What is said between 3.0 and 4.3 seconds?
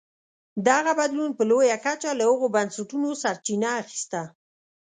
سرچینه اخیسته.